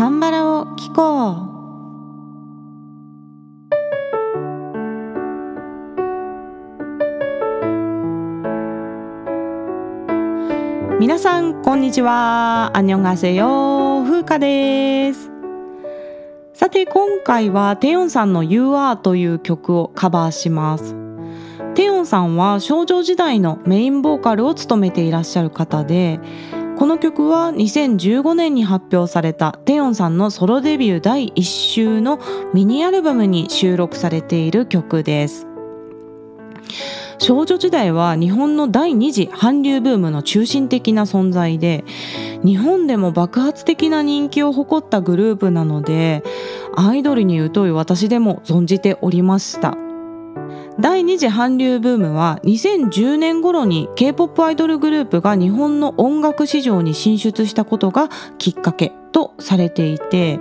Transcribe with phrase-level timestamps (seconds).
[0.00, 1.34] カンバラを聞こう。
[10.98, 12.70] 皆さんこんにちは。
[12.72, 15.30] アニョンガセヨ風花です。
[16.54, 20.96] さて今回はテヨンさんの You Are という曲をカバーします。
[21.74, 26.20] テヨンさんは少女時代のメインボーカルを務めていらっしゃる方で
[26.80, 32.18] この曲は2015年に発表されたテヨンさんのソロデビュー第1週の
[32.54, 35.46] ミニアルバムに収録されている曲です。
[37.18, 41.84] 少女時代は日本の第二次韓流ブームの中心的な存在で
[42.42, 46.24] 日本でも爆発的な人気を誇ったグループなので
[46.74, 49.89] アイドルに疎い私でも存じておりました。
[50.80, 60.40] 第二次韓流ブームは2010年頃に K-POP アイドルグループが日本の音楽市場に進出したことがきっかけとされていて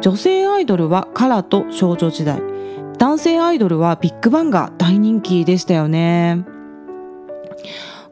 [0.00, 2.40] 女性アイドルはカラと少女時代
[2.98, 6.46] 男性アイドルはビッグバンが大人気でしたよね。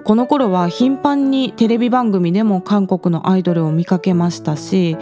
[0.05, 4.99] この頃は頻繁にテレビ番組でも韓国のアイドルを見かけましたし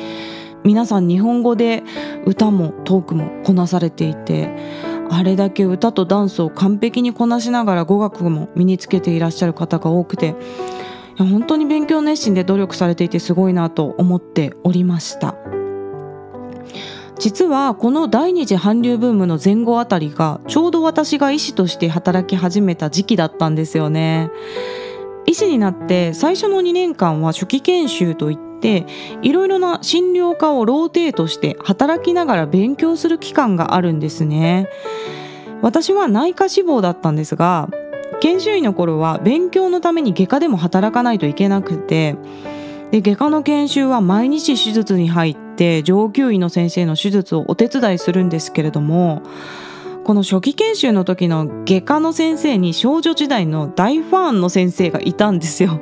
[0.62, 1.82] 皆さん日本語で
[2.24, 4.54] 歌もトークもこなされていて
[5.12, 10.34] あれだけ歌とダンスを完璧にこなしながら語学も身につけていらっしゃる方が多くて
[11.18, 15.36] 本当に勉強熱心で努力されていてすごいなと思っておりました。
[17.18, 24.28] 実はこの第二次韓流ブームの前後あたりがちょうど私が医師として働き始めた時期だったんですよね
[25.26, 28.51] 医師になって最初の2年間は初期研修といって
[29.22, 34.68] いろいろな診療科をローテートして働きながら勉強する期間があるんですね
[35.62, 37.68] 私は内科志望だったんですが
[38.20, 42.16] 研修医の頃は勉強のために外科でも働かないといけなくて
[42.92, 49.22] で外科の研修は毎日手術に入って上級医の先生の手術をお手伝いするんですけれども
[50.04, 55.80] この初期研修の時の外科の先生に少女時代の大ファンの先生がいたんですよ。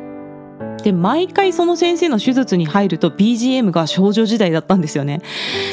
[0.83, 5.23] で毎回その先生の手術に入ると BGM が少女時代だったんですよね。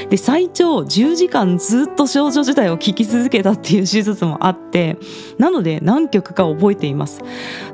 [0.09, 4.97] で最長10時間ずっと少女時代を聴き続けたっていう手術もあって
[5.37, 7.21] なので何曲か覚えています。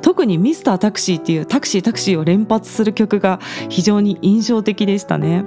[0.02, 3.40] 特にミスタータクシーっていうタクシータクシーを連発する曲が
[3.70, 5.44] 非常に印象的でしたね。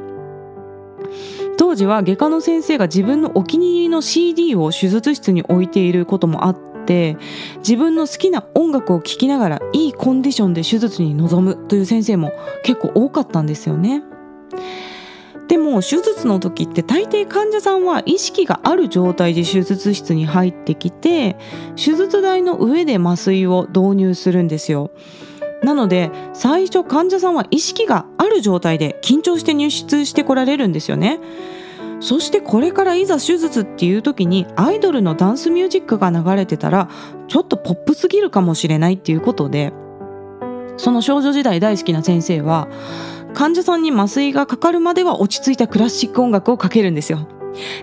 [1.59, 7.17] 当時は外科の先生が自分のお気に入りの CD を手術室に置いていることもあってって
[7.59, 12.33] 自分の好きな音楽を聴きながらいいコンディションで手術に臨むという先生も
[12.63, 14.03] 結構多かったんですよね。
[15.49, 21.37] でも手術の時って大抵患者さんは意識がある状態で手術室に入ってきて
[21.77, 24.91] 手術台の上で麻酔を導入するんですよ。
[25.63, 31.21] なので最初患者さんは意識がある状態で緊張して入室してこられるんですよね。
[32.01, 36.89] そしてこれからいざ手術っていう時にアイドルのダンスミュージックが流れてたら
[37.29, 39.73] ちょっとポップすぎるかもしれないっていうことで
[40.77, 42.69] その少女時代大好きな先生は
[43.35, 47.29] 患者さんに麻酔がかかるまでは落ち着いたクラシック音楽をかけるんですよ。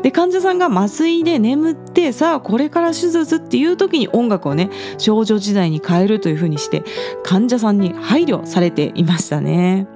[0.04, 4.70] で患者さんが麻酔で眠ってさあこれから手術っていう時に音楽をね
[5.00, 6.84] 少女時代に変えるというふうにして
[7.24, 9.88] 患者さんに配慮されていましたね。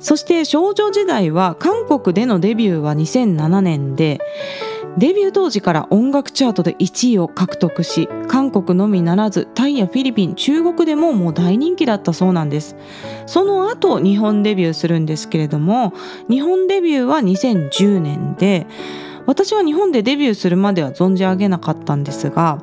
[0.00, 4.20] そして少女時代は韓国でのデビューは2007年で
[4.96, 12.74] デビュー当時から音楽チャートで1位を獲得し韓国のみならずタイやフィリピン中国でももう大人気だったそうなんです。
[13.26, 15.92] その後日本デビューするんですけれども
[16.28, 18.66] 日本デビューは2010年で
[19.26, 22.60] 私は日本でデビューするまでは存じ上げなかったんですが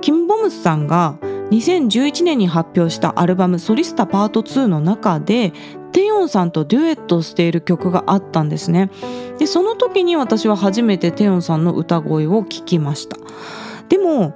[0.00, 1.16] キム・ボムスさんが
[1.50, 5.52] 2011年に発表したアルバム「ソリスタパート2」の中で
[5.96, 8.90] テヨンさんとデュエットしている曲があったんですね。
[9.38, 13.16] でその時に私は初めてテヨンさんの歌声を聞きました。
[13.88, 14.34] でも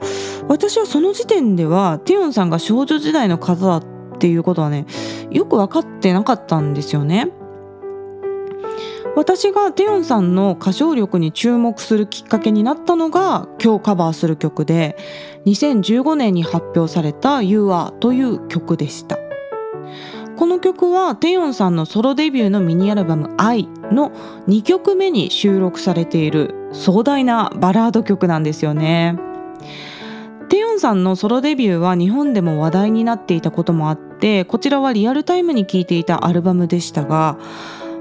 [0.49, 3.85] 私はその時点ではテヨンさんが少女時代の方だっ
[4.19, 4.87] ていうことはね
[5.31, 7.31] よく分かってなかったんですよね。
[9.15, 14.97] 私がテヨンさんの歌唱力に注目するきっかけになったのが今日カバーする曲で
[15.45, 19.19] 2015年に発表された「You Are」という曲でした。
[20.41, 24.11] この曲はテヨンさんのソロデビューのミニアルバム「愛」の
[24.49, 29.19] 2曲目に収録されている壮大なバラード曲なんですよね。
[30.49, 37.37] テヨンさんのソロデビューは日本でも話題になっていたこともあってこちらはリアルタイムに聴いていたアルバムでしたが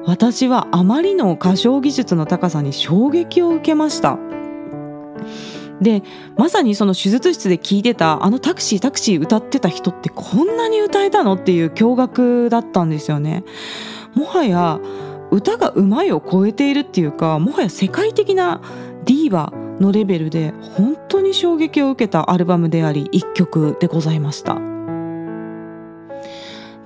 [0.06, 4.18] 私はあまりの歌唱技術の高さに衝撃を受けました。
[5.82, 6.04] で
[6.38, 13.44] まさにその手術室で聞いてたあのタクシータクシー歌ってた人ってこんなに歌えたのっていう驚愕だったんですよね。
[14.14, 14.80] もはや
[15.32, 18.62] 歌がうまいを超えているっていうかもはや世界的な
[19.06, 24.58] ディーバのレベルで本当に衝撃を受けたアルバムであり一曲でございました。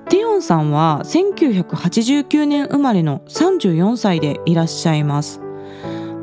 [0.08, 5.43] テヨンさんは1989年生まれの34歳でいらっしゃいます。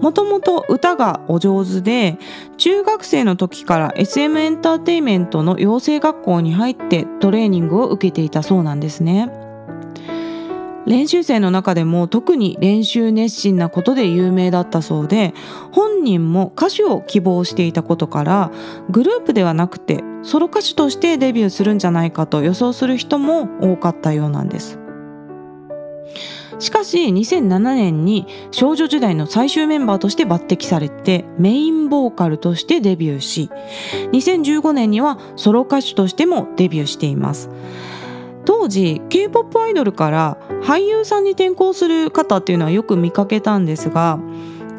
[0.02, 2.18] もともと歌がお上手で
[2.58, 9.30] 中学生の時から SM エンターテイメントの養成学校に入ってトレーニングを受けていたそうなんですね。
[10.86, 15.34] 練習生の中でも特に練習熱心なことで有名だったそうで
[15.72, 18.52] 本人も歌手を希望していたことから
[18.90, 24.81] グループではなくてソロ歌手としてデビューするんじゃないかと予想する人も多かったようなんです。
[26.60, 33.50] しかし2007年に少女時代の最終メンバーとして抜擢されてメインボーカルとしてデビューし
[34.12, 37.50] 2015年にはソロ歌手としてもデビューしています。
[38.46, 44.20] 当時 K-POP アイドルから俳優さんに転向する方っていうのはよく見かけたんですが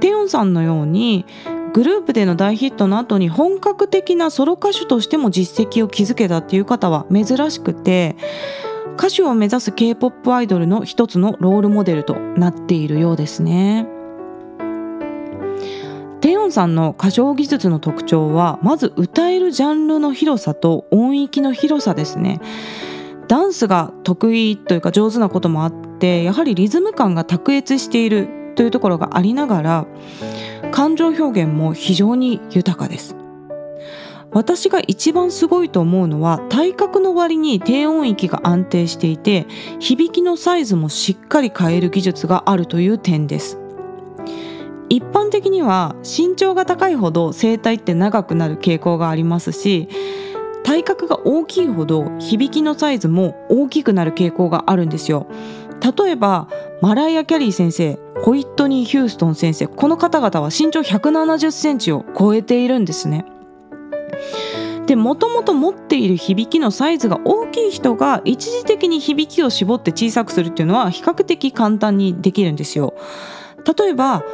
[0.01, 1.27] テヨンさんのように
[1.73, 8.17] グループでの大ヒットの後に本格的なソロ歌手としても実績を築けたっていう方は珍しくて
[8.97, 13.87] 歌手を目指す K-POP アイドルの一つのロールモデルとなっているようですね。
[16.21, 22.41] テヨンさんの歌唱技術の特徴はまず歌えるジャンルの広さと音域の広さですね。
[23.27, 29.87] ダンスが得意というか上手なこともあってやはりリズム感が卓越しているというところがありながら
[30.71, 33.17] 感情表現も非常に豊かです
[34.33, 39.47] 私が一番すごいと思うのは体格の割に低音域が安定していて
[39.79, 43.59] 響きのサイズもしっかり変える技術があるという点です。
[44.89, 49.89] 一般的には身長が高いほど声帯って長くなる傾向がありますし
[50.65, 55.27] 体格が大きいほど響きのサイズも大きくなる傾向があるんですよ。
[55.83, 56.49] 例えば
[56.81, 63.25] マライア・キャリー先生ホイットニー・ヒューストン先生この方々は身長170センチを超えているんですね。
[64.87, 72.95] でもともと持っている響きのサイズが大きい人が一時的に響きを絞って小さくするっていうのは比較的簡単にできるんですよ
[73.79, 74.25] 例えば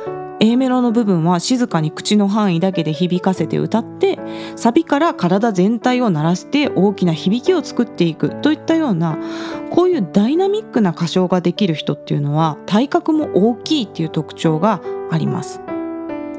[0.40, 4.19] A メロの部分は静かに口の範囲だけで響かせて歌って
[4.56, 9.19] サビから体全体を鳴らして大きな響きを作っていくといったような
[9.70, 14.80] こういうダイナミックな歌唱ができる人っていうのは体格も大きいっていう特徴が
[15.10, 15.60] あります。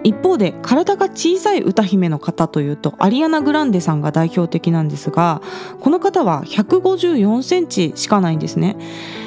[0.03, 5.41] 一方で体が小さい歌姫の方というとアリアナ・グランデさんが代表的なんですが
[5.79, 8.77] この方は154センチしかないんですね。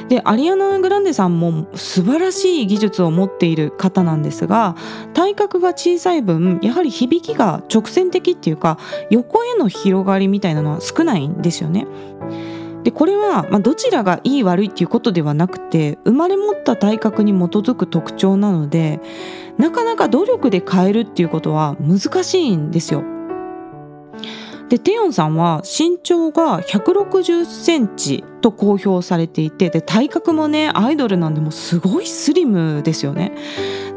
[0.08, 4.76] でアリアナ・グランデさんも素晴らしい技術を持っている方なんですが
[5.14, 8.78] 体格が小さい分やはり響きが直線的っていうか
[9.10, 11.86] 横への広がりみたいなのは少ないんですよね。
[12.84, 19.00] でこれは、まあ、どちらがいい悪いっていうことではなくて生まれ持った体格に基づく特徴なので
[19.58, 23.04] なかなか努力で変えるっていうことは難しいんですよ。
[24.68, 33.32] でテヨンさんは身長が160センチと公表されていてで体格もねアイドルなんでもすごいスリムですよね。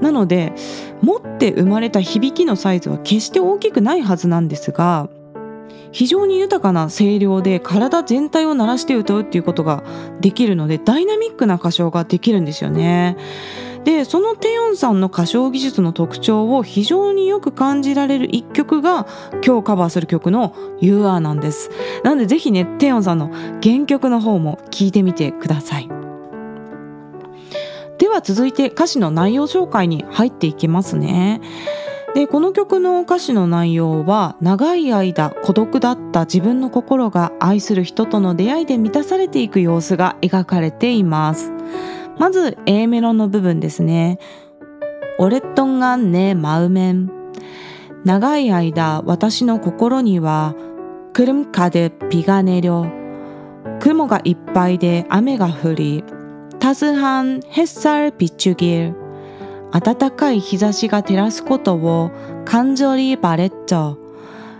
[0.01, 0.53] なので
[1.01, 5.07] 持って生まれた響きのサイズは決して大きくないはずなんですが
[5.91, 9.83] 非常に豊かな声量で体全体を鳴らして歌うっていうことが
[10.19, 13.17] できるのでダイナミックな歌唱ができるんですよね。
[13.85, 19.05] でそのテヨンさんの歌唱技術の特徴を非常によく感じられる一曲が
[19.45, 21.69] 今日カバーする曲の「You Are」なんです。
[22.03, 23.29] なんでぜひねテヨンさんの
[23.61, 25.89] 原曲の方も聴いてみてください。
[27.99, 31.39] では続いて歌詞の内容紹介に入っていきますね。
[32.15, 41.51] でこの曲の歌詞の内容は長い間孤独だった自分の心が愛する人との出会いで満たされていく様子が描かれています
[42.17, 44.19] まず A メロの部分ですね。
[45.17, 47.11] オレットンがねマウメン。
[48.03, 50.55] 長い間私の心には
[51.13, 52.87] クルムカでビがネりょ。
[53.81, 56.03] 雲がいっぱいで雨が降り、
[56.59, 59.04] タスハンヘッサルピッチュギル。
[59.77, 62.11] 暖かい日差しが照らすことを
[62.45, 63.97] 感情リバレッチョ。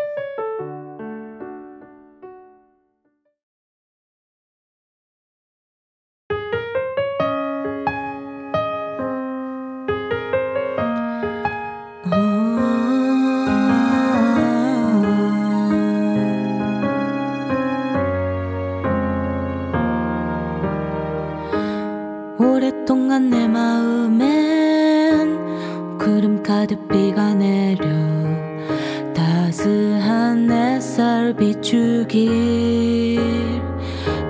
[31.26, 33.20] 날 비추길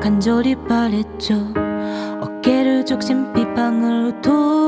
[0.02, 1.36] 간절히 바랬죠.
[2.22, 4.65] 어깨를 적신 빗방울로 돌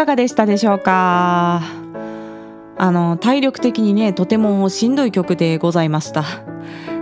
[0.00, 1.60] かがでしたでしょうか？
[2.78, 6.24] あの体力的にねとてもしんどい曲でございました。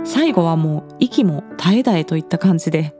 [0.03, 2.93] 最後はもう息も絶え絶えといった感じで。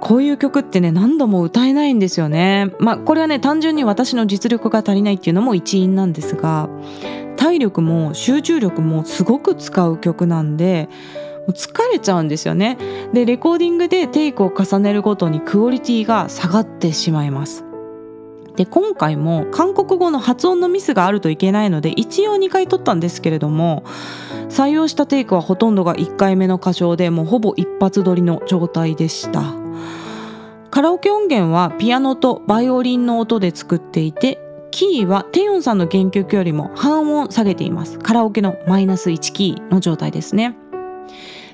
[0.00, 2.72] こういう曲ってね何度も歌えないんですよね。
[2.80, 6.68] まあこれはね単純に私の実力が足りないっていうのも一因なんですが
[7.36, 10.88] 体力も集中力もすごく使う曲なんで
[11.50, 12.78] 疲れちゃうんですよね。
[13.12, 17.65] でレコーディングでテイクを重ねるごとにクオリティが下がってしまいます。
[18.56, 23.84] で今回も韓国語の発音のミスがあるといけないので一応2回撮ったんですけれども
[24.48, 29.54] 採用したテイクはほとんどが1回目の歌唱でもうほぼ一発撮りの状態でした。
[30.70, 34.38] カラオケ音源はピアノとバイオリンの音で作っていて
[34.70, 37.98] キーはテヨンさんの原曲よりも半音下げています。
[37.98, 40.54] カラオケのマイナス1キーの状態ですね。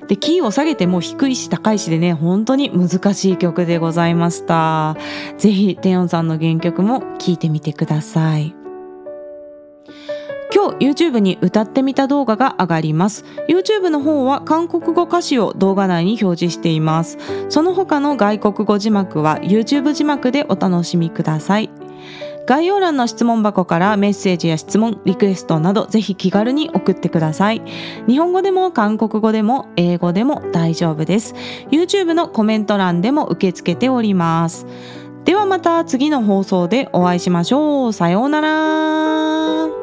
[0.07, 4.97] でキーを下げても低いし高いしでね本当に難しい曲でございました。
[5.37, 8.55] ぜひテヨンさんの原曲も聴いてみてください。
[10.55, 13.25] 今日 YouTube に歌ってみた動画が上がります。
[13.49, 17.17] YouTube の方は韓国語歌詞を動画内に表示しています。
[17.49, 21.71] その他の外国語字幕は YouTube 字幕でお楽しみください。
[22.45, 27.61] 概要欄の質問箱からメッセージや質問、リクエストなどぜひ気軽に送ってください。
[28.07, 31.35] 日本語でも韓国語でも英語でも大丈夫です。
[31.71, 34.65] YouTube のコメント欄でも受け付けております。
[35.25, 37.93] ではまた次の放送でお会いしましょう。
[37.93, 39.82] さようなら。